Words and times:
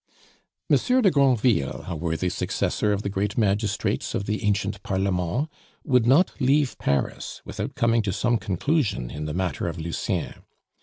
Monsieur 0.67 0.99
de 1.03 1.11
Granville, 1.11 1.85
a 1.87 1.95
worthy 1.95 2.27
successor 2.29 2.91
of 2.91 3.03
the 3.03 3.09
great 3.09 3.37
magistrates 3.37 4.15
of 4.15 4.25
the 4.25 4.43
ancient 4.43 4.81
Parlement, 4.81 5.47
would 5.83 6.07
not 6.07 6.33
leave 6.41 6.75
Paris 6.79 7.39
without 7.45 7.75
coming 7.75 8.01
to 8.01 8.11
some 8.11 8.39
conclusion 8.39 9.11
in 9.11 9.25
the 9.25 9.33
matter 9.35 9.67
of 9.67 9.77
Lucien. 9.77 10.41